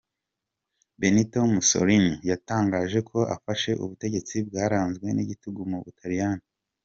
Benito 0.99 1.39
Mussolini 1.53 2.13
yatangaje 2.29 2.99
ko 3.09 3.19
afashe 3.35 3.71
ubutegetsi 3.83 4.35
bwaranzwe 4.47 5.07
n’igitugu 5.11 5.61
mu 5.71 5.77
butaliyani. 5.85 6.43